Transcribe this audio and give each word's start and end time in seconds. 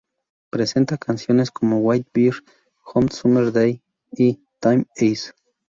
Presenta 0.49 0.97
canciones 0.97 1.51
como 1.51 1.77
"White 1.81 2.09
Bird", 2.11 2.43
"Hot 2.85 3.13
Summer 3.13 3.51
Day" 3.51 3.83
y 4.11 4.41
"Time 4.59 4.87
Is". 4.95 5.35